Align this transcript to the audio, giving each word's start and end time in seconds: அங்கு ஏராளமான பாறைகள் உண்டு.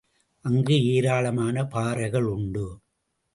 அங்கு 0.45 0.75
ஏராளமான 0.85 1.65
பாறைகள் 1.65 2.27
உண்டு. 2.27 2.65